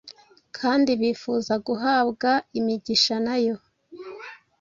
[0.57, 3.57] kandi bifuza guhabwa imigisha na Yo,